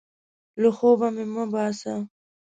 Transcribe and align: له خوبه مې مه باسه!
له 0.61 0.69
خوبه 0.77 1.07
مې 1.15 1.25
مه 1.33 1.45
باسه! 1.53 1.93